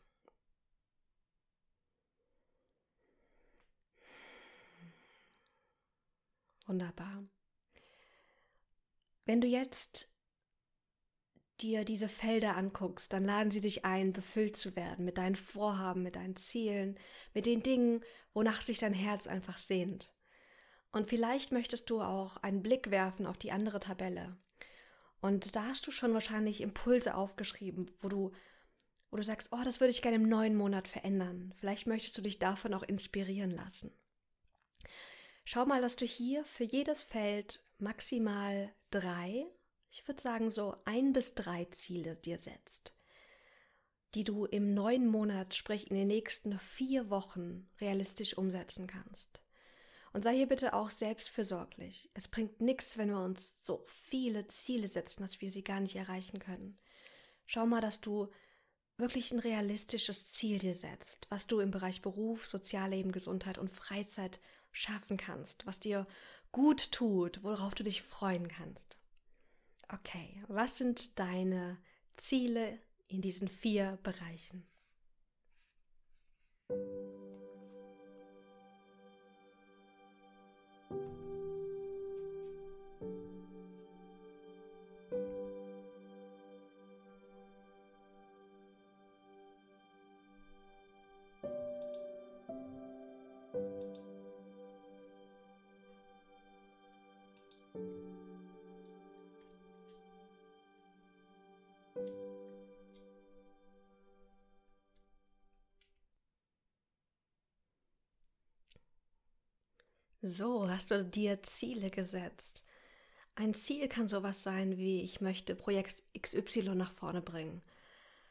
Wunderbar. 6.67 7.25
Wenn 9.25 9.41
du 9.41 9.47
jetzt 9.47 10.15
dir 11.61 11.85
diese 11.85 12.09
Felder 12.09 12.57
anguckst, 12.57 13.13
dann 13.13 13.25
laden 13.25 13.51
sie 13.51 13.61
dich 13.61 13.85
ein, 13.85 14.13
befüllt 14.13 14.57
zu 14.57 14.75
werden 14.77 15.05
mit 15.05 15.19
deinen 15.19 15.37
Vorhaben, 15.37 16.03
mit 16.03 16.17
deinen 16.17 16.37
Zielen, 16.37 16.99
mit 17.33 17.47
den 17.47 17.63
Dingen, 17.63 18.03
wonach 18.33 18.61
sich 18.61 18.79
dein 18.79 18.93
Herz 18.93 19.27
einfach 19.27 19.57
sehnt. 19.57 20.13
Und 20.91 21.09
vielleicht 21.09 21.53
möchtest 21.53 21.91
du 21.91 22.01
auch 22.01 22.37
einen 22.39 22.63
Blick 22.63 22.91
werfen 22.91 23.27
auf 23.27 23.39
die 23.39 23.53
andere 23.53 23.81
Tabelle. 23.81 24.37
Und 25.21 25.57
da 25.57 25.67
hast 25.67 25.87
du 25.87 25.91
schon 25.91 26.13
wahrscheinlich 26.13 26.61
Impulse 26.61 27.15
aufgeschrieben, 27.15 27.91
wo 28.01 28.09
du, 28.09 28.33
wo 29.11 29.17
du 29.17 29.23
sagst, 29.23 29.49
oh, 29.53 29.63
das 29.65 29.81
würde 29.81 29.91
ich 29.91 30.03
gerne 30.03 30.17
im 30.17 30.29
neuen 30.29 30.55
Monat 30.55 30.87
verändern. 30.87 31.55
Vielleicht 31.57 31.87
möchtest 31.87 32.19
du 32.19 32.23
dich 32.23 32.39
davon 32.39 32.75
auch 32.75 32.83
inspirieren 32.83 33.51
lassen. 33.51 33.91
Schau 35.45 35.67
mal, 35.67 35.81
dass 35.83 35.97
du 35.97 36.05
hier 36.05 36.45
für 36.45 36.65
jedes 36.65 37.03
Feld 37.03 37.65
maximal 37.79 38.75
drei, 38.95 39.47
ich 39.91 40.07
würde 40.07 40.23
sagen 40.23 40.51
so 40.51 40.77
ein 40.85 41.13
bis 41.13 41.35
drei 41.35 41.65
Ziele 41.67 42.15
dir 42.15 42.39
setzt, 42.39 42.95
die 44.15 44.25
du 44.25 44.45
im 44.45 44.75
neuen 44.75 45.07
Monat, 45.07 45.55
sprich 45.55 45.91
in 45.91 45.97
den 45.97 46.07
nächsten 46.07 46.59
vier 46.59 47.11
Wochen 47.11 47.69
realistisch 47.81 48.39
umsetzen 48.39 48.87
kannst. 48.87 49.41
Und 50.13 50.23
sei 50.23 50.37
hier 50.37 50.47
bitte 50.47 50.75
auch 50.75 50.91
selbstfürsorglich. 50.91 52.09
Es 52.15 52.29
bringt 52.29 52.61
nichts, 52.61 52.97
wenn 52.99 53.11
wir 53.11 53.19
uns 53.19 53.55
so 53.61 53.85
viele 53.87 54.47
Ziele 54.47 54.87
setzen, 54.87 55.23
dass 55.23 55.41
wir 55.41 55.51
sie 55.51 55.65
gar 55.65 55.81
nicht 55.81 55.97
erreichen 55.97 56.39
können. 56.39 56.79
Schau 57.47 57.67
mal, 57.67 57.81
dass 57.81 58.01
du 58.01 58.31
wirklich 58.97 59.33
ein 59.33 59.41
realistisches 59.41 60.31
Ziel 60.31 60.59
dir 60.59 60.77
setzt, 60.77 61.27
was 61.31 61.49
du 61.49 61.59
im 61.59 61.73
Bereich 61.73 62.01
Beruf, 62.01 62.47
Sozialleben, 62.47 63.11
Gesundheit 63.11 63.59
und 63.59 63.73
Freizeit 63.73 64.39
schaffen 64.71 65.17
kannst, 65.17 65.67
was 65.67 65.81
dir 65.81 66.07
gut 66.55 66.93
tut, 66.93 67.43
worauf 67.43 67.75
du 67.75 67.83
dich 67.83 68.01
freuen 68.01 68.47
kannst. 68.47 68.97
Okay, 69.93 70.41
was 70.47 70.77
sind 70.77 71.19
deine 71.19 71.79
Ziele 72.17 72.79
in 73.09 73.21
diesen 73.21 73.49
vier 73.49 73.99
Bereichen? 74.05 74.65
So, 110.27 110.71
hast 110.71 110.91
du 110.91 111.05
dir 111.05 111.43
Ziele 111.43 111.91
gesetzt? 111.91 112.65
Ein 113.35 113.53
Ziel 113.53 113.89
kann 113.89 114.09
sowas 114.09 114.43
sein 114.43 114.79
wie, 114.79 115.03
ich 115.03 115.21
möchte 115.21 115.55
Projekt 115.55 116.03
XY 116.19 116.77
nach 116.77 116.93
vorne 116.93 117.21
bringen. 117.21 117.61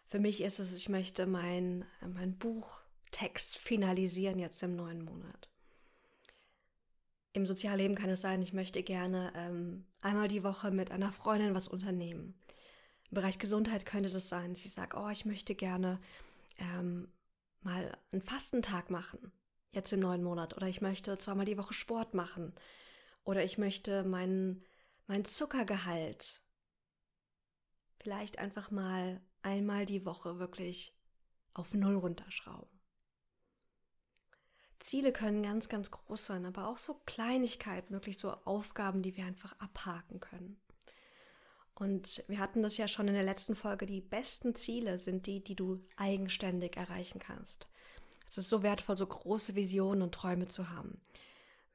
Für 0.08 0.18
mich 0.18 0.42
ist 0.42 0.58
es, 0.58 0.74
ich 0.74 0.90
möchte 0.90 1.28
mein, 1.28 1.86
mein 2.02 2.36
Buchtext 2.36 3.60
finalisieren 3.60 4.40
jetzt 4.40 4.64
im 4.64 4.76
neuen 4.76 5.06
Monat. 5.06 5.50
Im 7.32 7.46
Sozialleben 7.46 7.96
kann 7.96 8.10
es 8.10 8.22
sein, 8.22 8.42
ich 8.42 8.54
möchte 8.54 8.82
gerne 8.82 9.32
ähm, 9.36 9.86
einmal 10.02 10.28
die 10.28 10.44
Woche 10.44 10.72
mit 10.72 10.90
einer 10.90 11.12
Freundin 11.12 11.54
was 11.54 11.68
unternehmen. 11.68 12.34
Im 13.12 13.16
Bereich 13.16 13.38
Gesundheit 13.38 13.86
könnte 13.86 14.10
das 14.10 14.30
sein, 14.30 14.56
dass 14.56 14.66
ich 14.66 14.74
sage, 14.74 14.98
oh, 14.98 15.10
ich 15.10 15.26
möchte 15.26 15.54
gerne 15.54 16.00
ähm, 16.58 17.08
mal 17.62 17.96
einen 18.12 18.24
Fastentag 18.24 18.90
machen 18.90 19.32
jetzt 19.74 19.92
im 19.92 20.00
neuen 20.00 20.24
Monat 20.24 20.56
oder 20.56 20.68
ich 20.68 20.82
möchte 20.82 21.18
zweimal 21.18 21.46
die 21.46 21.58
Woche 21.58 21.74
Sport 21.74 22.14
machen 22.14 22.54
oder 23.24 23.44
ich 23.44 23.58
möchte 23.58 24.04
meinen 24.04 24.64
mein 25.08 25.26
Zuckergehalt 25.26 26.42
vielleicht 28.00 28.40
einfach 28.40 28.72
mal 28.72 29.22
einmal 29.42 29.86
die 29.86 30.06
Woche 30.06 30.40
wirklich 30.40 30.96
auf 31.54 31.74
Null 31.74 31.96
runterschrauben. 31.96 32.80
Ziele 34.80 35.14
können 35.14 35.44
ganz, 35.44 35.70
ganz 35.70 35.92
groß 35.92 36.26
sein, 36.26 36.46
aber 36.46 36.68
auch 36.68 36.78
so 36.78 36.96
Kleinigkeiten, 37.06 37.94
wirklich 37.94 38.18
so 38.18 38.32
Aufgaben, 38.32 39.02
die 39.02 39.16
wir 39.16 39.26
einfach 39.26 39.58
abhaken 39.60 40.20
können. 40.20 40.60
Und 41.76 42.24
wir 42.28 42.40
hatten 42.40 42.62
das 42.62 42.78
ja 42.78 42.88
schon 42.88 43.08
in 43.08 43.14
der 43.14 43.24
letzten 43.24 43.56
Folge, 43.56 43.86
die 43.86 44.02
besten 44.02 44.56
Ziele 44.56 45.00
sind 45.00 45.26
die, 45.26 45.44
die 45.44 45.56
du 45.56 45.84
eigenständig 45.96 46.76
erreichen 46.76 47.20
kannst. 47.20 47.68
Es 48.34 48.40
ist 48.40 48.50
so 48.50 48.64
wertvoll, 48.64 48.98
so 48.98 49.06
große 49.06 49.54
Visionen 49.54 50.02
und 50.02 50.16
Träume 50.16 50.48
zu 50.48 50.72
haben. 50.72 51.00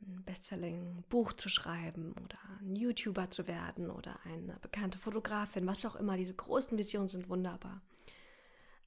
Ein 0.00 0.24
Bestselling-Buch 0.24 1.34
zu 1.34 1.48
schreiben 1.48 2.16
oder 2.24 2.36
ein 2.60 2.74
YouTuber 2.74 3.30
zu 3.30 3.46
werden 3.46 3.90
oder 3.90 4.18
eine 4.24 4.58
bekannte 4.60 4.98
Fotografin, 4.98 5.68
was 5.68 5.86
auch 5.86 5.94
immer. 5.94 6.16
Diese 6.16 6.34
großen 6.34 6.76
Visionen 6.76 7.06
sind 7.06 7.28
wunderbar. 7.28 7.80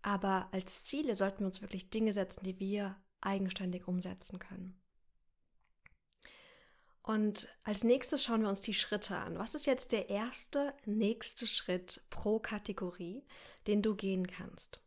Aber 0.01 0.49
als 0.51 0.83
Ziele 0.83 1.15
sollten 1.15 1.39
wir 1.39 1.45
uns 1.45 1.61
wirklich 1.61 1.89
Dinge 1.89 2.11
setzen, 2.11 2.43
die 2.43 2.59
wir 2.59 2.97
eigenständig 3.21 3.87
umsetzen 3.87 4.37
können. 4.37 4.77
Und 7.03 7.47
als 7.63 7.85
nächstes 7.85 8.21
schauen 8.21 8.41
wir 8.41 8.49
uns 8.49 8.59
die 8.59 8.73
Schritte 8.73 9.15
an. 9.15 9.39
Was 9.39 9.55
ist 9.55 9.65
jetzt 9.65 9.93
der 9.93 10.09
erste 10.09 10.73
nächste 10.83 11.47
Schritt 11.47 12.03
pro 12.09 12.39
Kategorie, 12.39 13.23
den 13.65 13.81
du 13.81 13.95
gehen 13.95 14.27
kannst? 14.27 14.81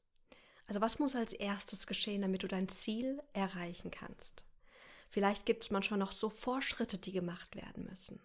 Also 0.67 0.81
was 0.81 0.99
muss 0.99 1.15
als 1.15 1.33
erstes 1.33 1.87
geschehen, 1.87 2.23
damit 2.23 2.43
du 2.43 2.49
dein 2.49 2.69
Ziel 2.69 3.23
erreichen 3.33 3.91
kannst? 3.91 4.45
Vielleicht 5.11 5.47
gibt 5.47 5.65
es 5.65 5.71
manchmal 5.71 5.99
noch 5.99 6.13
so 6.13 6.31
Vorschritte, 6.31 6.99
die 6.99 7.13
gemacht 7.13 7.55
werden 7.55 7.85
müssen. 7.85 8.21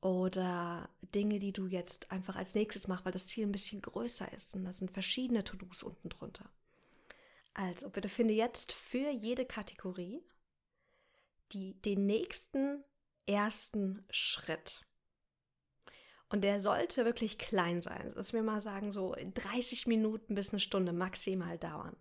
Oder 0.00 0.88
Dinge, 1.14 1.38
die 1.38 1.52
du 1.52 1.66
jetzt 1.66 2.10
einfach 2.10 2.36
als 2.36 2.54
nächstes 2.54 2.88
machst, 2.88 3.04
weil 3.04 3.12
das 3.12 3.26
Ziel 3.26 3.46
ein 3.46 3.52
bisschen 3.52 3.82
größer 3.82 4.32
ist. 4.32 4.54
Und 4.54 4.64
da 4.64 4.72
sind 4.72 4.90
verschiedene 4.90 5.44
To-Dos 5.44 5.82
unten 5.82 6.08
drunter. 6.08 6.50
Also 7.54 7.90
bitte 7.90 8.08
finde 8.08 8.34
jetzt 8.34 8.72
für 8.72 9.10
jede 9.10 9.44
Kategorie 9.44 10.22
die, 11.52 11.74
den 11.82 12.06
nächsten 12.06 12.82
ersten 13.26 14.04
Schritt. 14.10 14.80
Und 16.32 16.42
der 16.42 16.60
sollte 16.62 17.04
wirklich 17.04 17.36
klein 17.36 17.82
sein. 17.82 18.12
Dass 18.14 18.32
wir 18.32 18.42
mal 18.42 18.62
sagen, 18.62 18.90
so 18.90 19.14
30 19.34 19.86
Minuten 19.86 20.34
bis 20.34 20.50
eine 20.50 20.60
Stunde 20.60 20.92
maximal 20.92 21.58
dauern. 21.58 21.94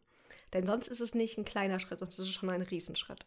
Denn 0.54 0.66
sonst 0.66 0.88
ist 0.88 1.02
es 1.02 1.14
nicht 1.14 1.38
ein 1.38 1.46
kleiner 1.46 1.82
Schritt, 1.82 2.00
sonst 2.00 2.18
ist 2.18 2.28
es 2.28 2.34
schon 2.34 2.50
ein 2.50 2.62
Riesenschritt. 2.62 3.26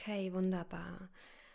Okay, 0.00 0.32
wunderbar. 0.32 1.10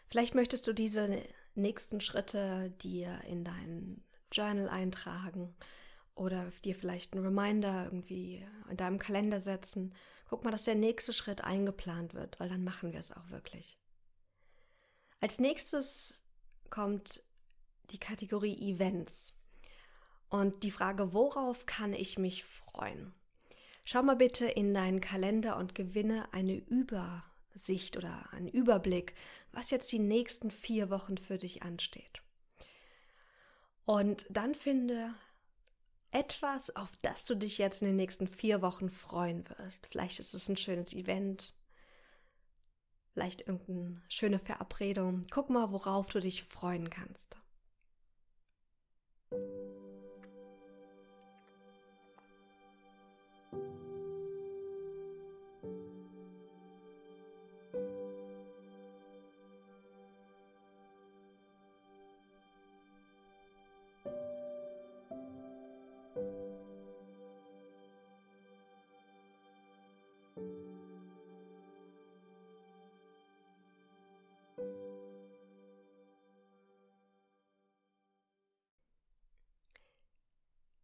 Vielleicht 0.07 0.35
möchtest 0.35 0.67
du 0.67 0.73
diese 0.73 1.23
nächsten 1.55 1.99
Schritte 1.99 2.69
dir 2.81 3.19
in 3.27 3.43
dein 3.43 4.03
Journal 4.31 4.69
eintragen 4.69 5.55
oder 6.13 6.51
dir 6.63 6.75
vielleicht 6.75 7.13
einen 7.13 7.25
Reminder 7.25 7.85
irgendwie 7.85 8.45
in 8.69 8.77
deinem 8.77 8.99
Kalender 8.99 9.39
setzen. 9.39 9.95
Guck 10.29 10.43
mal, 10.43 10.51
dass 10.51 10.63
der 10.63 10.75
nächste 10.75 11.11
Schritt 11.11 11.43
eingeplant 11.43 12.13
wird, 12.13 12.39
weil 12.39 12.47
dann 12.47 12.63
machen 12.63 12.93
wir 12.93 12.99
es 12.99 13.11
auch 13.11 13.31
wirklich. 13.31 13.79
Als 15.21 15.39
nächstes 15.39 16.21
kommt 16.69 17.23
die 17.89 17.99
Kategorie 17.99 18.73
Events 18.73 19.33
und 20.29 20.61
die 20.61 20.71
Frage, 20.71 21.13
worauf 21.13 21.65
kann 21.65 21.93
ich 21.93 22.19
mich 22.19 22.43
freuen? 22.43 23.11
Schau 23.85 24.03
mal 24.03 24.15
bitte 24.15 24.45
in 24.45 24.71
deinen 24.75 25.01
Kalender 25.01 25.57
und 25.57 25.73
gewinne 25.73 26.31
eine 26.31 26.55
Über 26.55 27.23
Sicht 27.55 27.97
oder 27.97 28.31
einen 28.31 28.47
Überblick, 28.47 29.15
was 29.51 29.71
jetzt 29.71 29.91
die 29.91 29.99
nächsten 29.99 30.51
vier 30.51 30.89
Wochen 30.89 31.17
für 31.17 31.37
dich 31.37 31.63
ansteht. 31.63 32.21
Und 33.85 34.25
dann 34.29 34.55
finde 34.55 35.13
etwas, 36.11 36.75
auf 36.75 36.95
das 37.01 37.25
du 37.25 37.35
dich 37.35 37.57
jetzt 37.57 37.81
in 37.81 37.87
den 37.87 37.97
nächsten 37.97 38.27
vier 38.27 38.61
Wochen 38.61 38.89
freuen 38.89 39.47
wirst. 39.49 39.87
Vielleicht 39.91 40.19
ist 40.19 40.33
es 40.33 40.47
ein 40.47 40.57
schönes 40.57 40.93
Event, 40.93 41.53
vielleicht 43.13 43.41
irgendeine 43.41 44.01
schöne 44.07 44.39
Verabredung. 44.39 45.25
Guck 45.29 45.49
mal, 45.49 45.71
worauf 45.71 46.09
du 46.09 46.19
dich 46.19 46.43
freuen 46.43 46.89
kannst. 46.89 47.37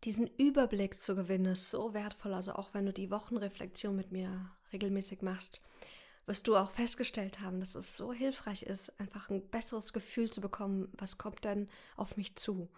Diesen 0.03 0.27
Überblick 0.37 0.99
zu 0.99 1.15
gewinnen, 1.15 1.53
ist 1.53 1.69
so 1.69 1.93
wertvoll. 1.93 2.33
Also 2.33 2.53
auch 2.53 2.73
wenn 2.73 2.85
du 2.85 2.93
die 2.93 3.11
Wochenreflexion 3.11 3.95
mit 3.95 4.11
mir 4.11 4.51
regelmäßig 4.73 5.21
machst, 5.21 5.61
wirst 6.25 6.47
du 6.47 6.55
auch 6.55 6.71
festgestellt 6.71 7.39
haben, 7.41 7.59
dass 7.59 7.75
es 7.75 7.97
so 7.97 8.13
hilfreich 8.13 8.63
ist, 8.63 8.99
einfach 8.99 9.29
ein 9.29 9.47
besseres 9.49 9.93
Gefühl 9.93 10.29
zu 10.31 10.41
bekommen, 10.41 10.89
was 10.97 11.17
kommt 11.17 11.43
denn 11.43 11.67
auf 11.97 12.17
mich 12.17 12.35
zu. 12.35 12.69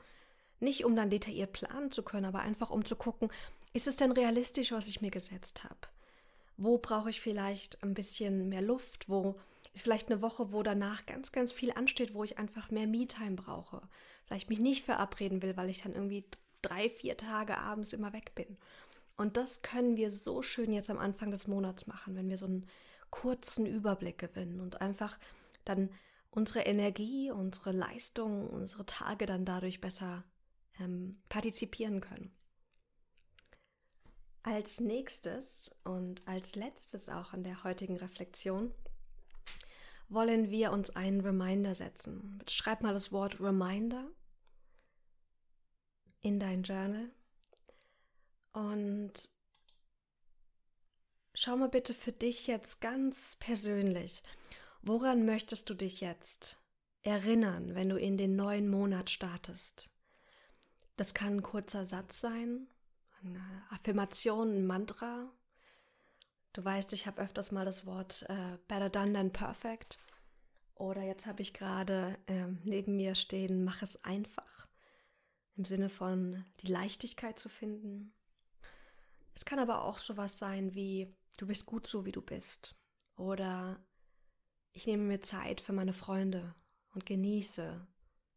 Nicht 0.59 0.85
um 0.85 0.95
dann 0.95 1.09
detailliert 1.09 1.53
planen 1.53 1.91
zu 1.91 2.03
können, 2.03 2.25
aber 2.25 2.39
einfach 2.39 2.69
um 2.69 2.85
zu 2.85 2.95
gucken, 2.95 3.29
ist 3.73 3.87
es 3.87 3.97
denn 3.97 4.11
realistisch, 4.11 4.71
was 4.71 4.87
ich 4.87 5.01
mir 5.01 5.11
gesetzt 5.11 5.63
habe? 5.63 5.75
Wo 6.55 6.77
brauche 6.77 7.09
ich 7.09 7.19
vielleicht 7.19 7.83
ein 7.83 7.93
bisschen 7.93 8.47
mehr 8.49 8.61
Luft? 8.61 9.09
Wo 9.09 9.35
ist 9.73 9.83
vielleicht 9.83 10.11
eine 10.11 10.21
Woche, 10.21 10.53
wo 10.53 10.63
danach 10.63 11.05
ganz, 11.05 11.31
ganz 11.31 11.51
viel 11.51 11.71
ansteht, 11.71 12.13
wo 12.13 12.23
ich 12.23 12.37
einfach 12.37 12.69
mehr 12.69 12.87
Me-Time 12.87 13.35
brauche? 13.35 13.81
Vielleicht 14.25 14.49
mich 14.49 14.59
nicht 14.59 14.85
verabreden 14.85 15.41
will, 15.41 15.57
weil 15.57 15.69
ich 15.69 15.81
dann 15.81 15.93
irgendwie 15.93 16.25
drei, 16.63 16.89
vier 16.89 17.17
Tage 17.17 17.57
abends 17.57 17.93
immer 17.93 18.13
weg 18.13 18.33
bin. 18.33 18.57
Und 19.15 19.37
das 19.37 19.61
können 19.61 19.95
wir 19.95 20.09
so 20.09 20.41
schön 20.41 20.71
jetzt 20.71 20.89
am 20.89 20.97
Anfang 20.97 21.29
des 21.29 21.47
Monats 21.47 21.85
machen, 21.85 22.15
wenn 22.15 22.29
wir 22.29 22.37
so 22.37 22.45
einen 22.45 22.67
kurzen 23.11 23.67
Überblick 23.67 24.17
gewinnen 24.17 24.59
und 24.59 24.81
einfach 24.81 25.19
dann 25.65 25.89
unsere 26.31 26.61
Energie, 26.61 27.29
unsere 27.29 27.71
Leistung, 27.71 28.49
unsere 28.49 28.87
Tage 28.87 29.27
dann 29.27 29.45
dadurch 29.45 29.81
besser 29.81 30.23
ähm, 30.79 31.21
partizipieren 31.29 32.01
können. 32.01 32.33
Als 34.41 34.79
nächstes 34.79 35.71
und 35.83 36.27
als 36.27 36.55
letztes 36.55 37.07
auch 37.07 37.33
in 37.33 37.43
der 37.43 37.63
heutigen 37.63 37.97
Reflexion 37.97 38.73
wollen 40.09 40.49
wir 40.49 40.71
uns 40.71 40.89
einen 40.95 41.21
Reminder 41.21 41.73
setzen. 41.73 42.39
Schreib 42.49 42.81
mal 42.81 42.93
das 42.93 43.11
Wort 43.11 43.39
Reminder 43.39 44.09
in 46.23 46.39
dein 46.39 46.63
Journal 46.63 47.11
und 48.53 49.29
schau 51.33 51.57
mal 51.57 51.69
bitte 51.69 51.93
für 51.93 52.11
dich 52.11 52.47
jetzt 52.47 52.81
ganz 52.81 53.35
persönlich, 53.39 54.23
woran 54.81 55.25
möchtest 55.25 55.69
du 55.69 55.73
dich 55.73 56.01
jetzt 56.01 56.57
erinnern, 57.01 57.75
wenn 57.75 57.89
du 57.89 57.97
in 57.97 58.17
den 58.17 58.35
neuen 58.35 58.69
Monat 58.69 59.09
startest? 59.09 59.89
Das 60.95 61.13
kann 61.13 61.37
ein 61.37 61.43
kurzer 61.43 61.85
Satz 61.85 62.19
sein, 62.19 62.67
eine 63.23 63.63
Affirmation, 63.69 64.55
ein 64.55 64.65
Mantra. 64.67 65.31
Du 66.53 66.63
weißt, 66.63 66.93
ich 66.93 67.07
habe 67.07 67.21
öfters 67.21 67.51
mal 67.51 67.65
das 67.65 67.85
Wort 67.85 68.25
äh, 68.29 68.57
better 68.67 68.89
done 68.89 69.13
than 69.13 69.31
perfect. 69.31 69.97
Oder 70.75 71.01
jetzt 71.01 71.25
habe 71.25 71.41
ich 71.41 71.53
gerade 71.53 72.17
äh, 72.27 72.45
neben 72.63 72.95
mir 72.95 73.15
stehen, 73.15 73.63
mach 73.63 73.81
es 73.81 74.03
einfach. 74.03 74.52
Im 75.55 75.65
Sinne 75.65 75.89
von 75.89 76.43
die 76.61 76.67
Leichtigkeit 76.67 77.37
zu 77.37 77.49
finden. 77.49 78.13
Es 79.35 79.45
kann 79.45 79.59
aber 79.59 79.83
auch 79.83 79.99
sowas 79.99 80.37
sein 80.39 80.73
wie, 80.73 81.13
du 81.37 81.47
bist 81.47 81.65
gut 81.65 81.87
so, 81.87 82.05
wie 82.05 82.11
du 82.11 82.21
bist. 82.21 82.75
Oder 83.15 83.83
ich 84.71 84.87
nehme 84.87 85.03
mir 85.03 85.21
Zeit 85.21 85.61
für 85.61 85.73
meine 85.73 85.93
Freunde 85.93 86.55
und 86.93 87.05
genieße 87.05 87.87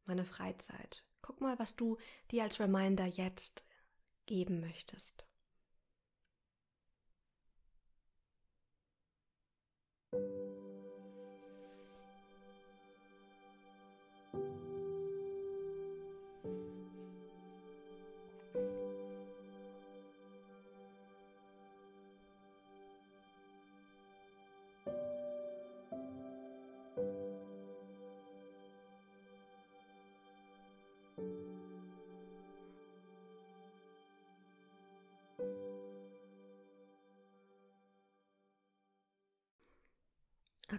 meine 0.04 0.24
Freizeit. 0.24 1.04
Guck 1.22 1.40
mal, 1.40 1.58
was 1.58 1.76
du 1.76 1.96
dir 2.30 2.44
als 2.44 2.60
Reminder 2.60 3.06
jetzt 3.06 3.64
geben 4.26 4.60
möchtest. 4.60 5.26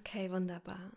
Okay, 0.08 0.32
wunderbar. 0.32 0.92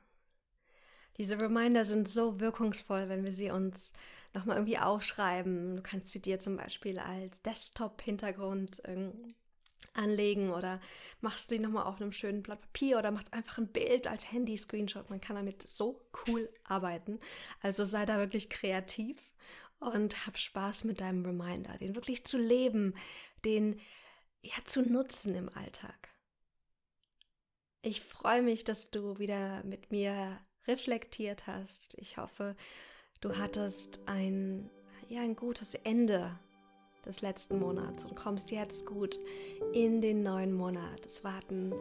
Diese 1.17 1.39
Reminder 1.39 1.85
sind 1.85 2.09
so 2.09 2.39
wirkungsvoll, 2.39 3.09
wenn 3.09 3.25
wir 3.25 3.33
sie 3.33 3.51
uns 3.51 3.93
nochmal 4.35 4.59
irgendwie 4.59 4.79
aufschreiben. 4.79 5.77
Du 5.77 5.83
kannst 5.83 6.11
sie 6.11 6.23
dir 6.23 6.39
zum 6.39 6.57
Beispiel 6.57 6.99
als 7.01 7.43
Desktop-Hintergrund 7.43 8.81
ähm, 8.85 9.35
anlegen 9.95 10.51
oder 10.51 10.81
machst 11.21 11.51
du 11.51 11.57
die 11.57 11.61
nochmal 11.61 11.87
auf 11.87 12.01
einem 12.01 12.13
schönen 12.13 12.45
Blatt 12.45 12.61
Papier 12.61 12.99
oder 12.99 13.11
machst 13.11 13.33
einfach 13.33 13.59
ein 13.59 13.67
Bild 13.67 14.07
als 14.07 14.31
Handy-Screenshot. 14.31 15.11
Man 15.11 15.21
kann 15.21 15.35
damit 15.35 15.69
so 15.69 16.01
cool 16.29 16.49
arbeiten. 16.63 17.19
Also 17.63 17.85
sei 17.85 18.07
da 18.07 18.17
wirklich 18.19 18.49
kreativ 18.49 19.19
und 19.81 20.25
hab 20.25 20.39
Spaß 20.39 20.85
mit 20.85 21.01
deinem 21.01 21.25
Reminder, 21.25 21.77
den 21.79 21.97
wirklich 21.97 22.25
zu 22.25 22.39
leben, 22.39 22.95
den 23.45 23.81
ja 24.43 24.55
zu 24.67 24.83
nutzen 24.83 25.35
im 25.35 25.49
Alltag. 25.49 26.11
Ich 27.83 28.03
freue 28.03 28.43
mich, 28.43 28.65
dass 28.65 28.91
du 28.91 29.19
wieder 29.19 29.65
mit 29.65 29.91
mir 29.91 30.39
reflektiert 30.67 31.47
hast. 31.47 31.95
Ich 31.99 32.19
hoffe, 32.19 32.55
du 33.23 33.39
hattest 33.39 34.01
ein, 34.05 34.69
ja, 35.09 35.23
ein 35.23 35.35
gutes 35.35 35.75
Ende 35.75 36.39
des 37.07 37.23
letzten 37.23 37.59
Monats 37.59 38.05
und 38.05 38.17
kommst 38.17 38.51
jetzt 38.51 38.85
gut 38.85 39.19
in 39.73 40.03
den 40.03 40.23
neuen 40.23 40.53
Monat. 40.53 41.07
Es 41.07 41.25
warten 41.25 41.73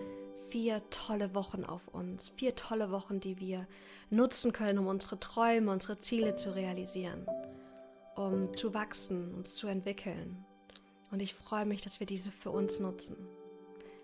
vier 0.50 0.82
tolle 0.90 1.36
Wochen 1.36 1.66
auf 1.66 1.90
uns. 1.90 2.30
Vier 2.38 2.56
tolle 2.56 2.92
Wochen, 2.92 3.20
die 3.20 3.38
wir 3.38 3.68
nutzen 4.10 4.54
können, 4.54 4.80
um 4.80 4.88
unsere 4.88 5.20
Träume, 5.20 5.70
unsere 5.70 6.00
Ziele 6.00 6.36
zu 6.36 6.56
realisieren, 6.56 7.28
um 8.16 8.56
zu 8.56 8.74
wachsen, 8.74 9.36
uns 9.36 9.56
zu 9.56 9.68
entwickeln. 9.68 10.46
Und 11.12 11.22
ich 11.22 11.34
freue 11.34 11.66
mich, 11.66 11.82
dass 11.82 12.00
wir 12.00 12.08
diese 12.08 12.32
für 12.32 12.52
uns 12.52 12.80
nutzen. 12.80 13.18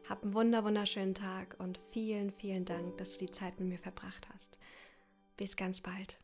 Hab 0.07 0.23
einen 0.23 0.33
wunder 0.33 0.63
wunderschönen 0.63 1.15
Tag 1.15 1.55
und 1.57 1.79
vielen, 1.91 2.31
vielen 2.31 2.65
Dank, 2.65 2.97
dass 2.97 3.13
du 3.13 3.25
die 3.25 3.31
Zeit 3.31 3.59
mit 3.59 3.69
mir 3.69 3.79
verbracht 3.79 4.27
hast. 4.33 4.57
Bis 5.35 5.55
ganz 5.55 5.81
bald. 5.81 6.19